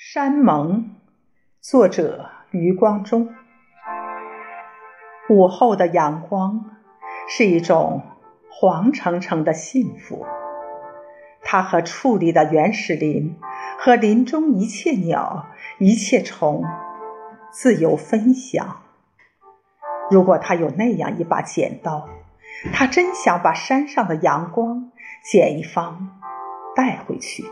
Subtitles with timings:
[0.00, 0.94] 山盟，
[1.60, 3.34] 作者余光中。
[5.28, 6.76] 午后的阳光
[7.28, 8.02] 是一种
[8.48, 10.24] 黄澄澄的幸福，
[11.42, 13.36] 它和矗立的原始林
[13.76, 15.46] 和林中一切鸟、
[15.80, 16.62] 一切虫
[17.50, 18.82] 自由分享。
[20.12, 22.08] 如果他有那样一把剪刀，
[22.72, 24.92] 他真想把山上的阳光
[25.24, 26.20] 剪一方
[26.76, 27.44] 带回去。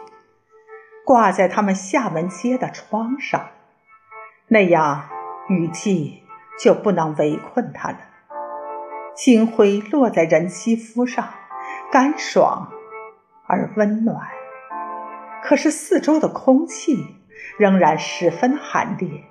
[1.06, 3.50] 挂在他们厦门街的窗上，
[4.48, 5.08] 那样
[5.48, 6.24] 雨季
[6.58, 7.98] 就不能围困他了。
[9.14, 11.32] 金辉落在人肌肤上，
[11.92, 12.72] 干爽
[13.46, 14.26] 而温暖。
[15.44, 17.06] 可是四周的空气
[17.56, 19.22] 仍然十分寒冽，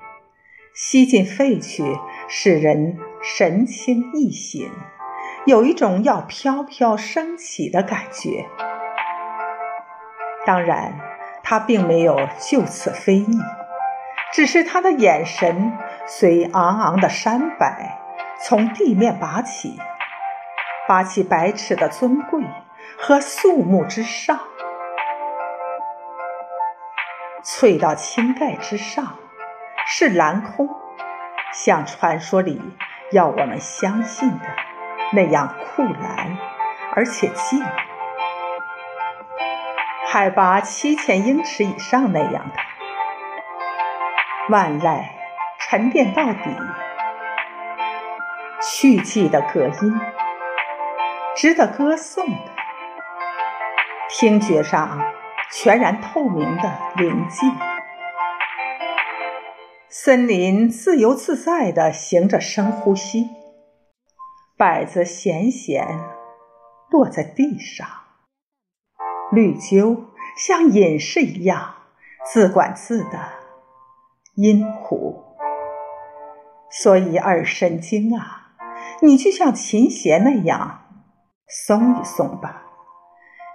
[0.73, 1.83] 吸进肺去，
[2.29, 4.71] 使人神清意醒，
[5.45, 8.45] 有一种要飘飘升起的感觉。
[10.45, 11.14] 当然。
[11.47, 13.39] 他并没有就此非议，
[14.33, 17.67] 只是他的眼神随昂昂的山柏
[18.41, 19.79] 从地面拔起，
[20.87, 22.43] 拔起百尺的尊贵
[22.97, 24.39] 和肃穆之上，
[27.43, 29.19] 翠到青盖之上
[29.85, 30.67] 是蓝空，
[31.53, 32.59] 像传说里
[33.11, 34.45] 要我们相信的
[35.13, 36.35] 那样酷蓝
[36.95, 37.63] 而且静。
[40.15, 42.53] 海拔七千英尺以上那样的，
[44.49, 45.03] 万籁
[45.59, 46.55] 沉淀到底，
[48.61, 49.99] 去寂的隔音，
[51.35, 52.51] 值得歌颂的，
[54.09, 55.01] 听觉上
[55.51, 57.51] 全然透明的宁静。
[59.89, 63.27] 森林自由自在地行着深呼吸，
[64.57, 65.85] 柏子闲闲
[66.89, 68.04] 落在地上。
[69.35, 70.05] 绿鸠
[70.37, 71.75] 像隐士一样
[72.25, 73.19] 自管自的
[74.35, 75.23] 阴呼，
[76.71, 78.55] 所以耳神经啊，
[79.01, 80.85] 你就像琴弦那样
[81.47, 82.63] 松一松吧。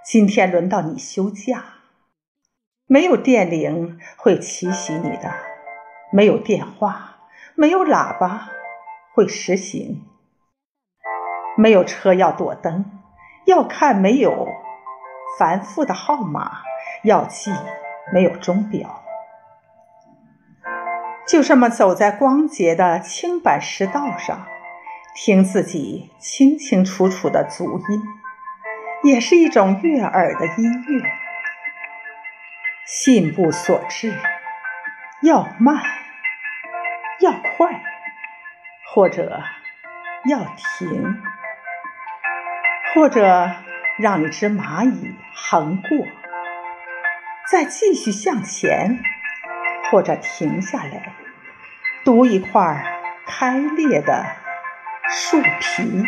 [0.05, 1.63] 今天轮到你休假，
[2.85, 5.33] 没有电铃会提醒你的，
[6.11, 7.17] 没有电话，
[7.55, 8.49] 没有喇叭
[9.13, 10.05] 会实行，
[11.57, 12.85] 没有车要躲灯，
[13.45, 14.47] 要看没有。
[15.39, 16.61] 繁复的号码
[17.03, 17.51] 要记，
[18.13, 19.03] 没有钟表，
[21.27, 24.45] 就这么走在光洁的青板石道上，
[25.15, 28.01] 听自己清清楚楚的足音，
[29.03, 31.11] 也是一种悦耳的音乐。
[32.85, 34.13] 信步所至，
[35.21, 35.81] 要慢，
[37.21, 37.81] 要快，
[38.93, 39.41] 或者
[40.25, 40.39] 要
[40.77, 41.21] 停，
[42.93, 43.49] 或者。
[44.01, 46.07] 让一只蚂蚁横过，
[47.51, 48.97] 再继续向前，
[49.91, 51.13] 或者停下来，
[52.03, 52.83] 读一块
[53.27, 54.25] 开裂的
[55.07, 56.03] 树皮。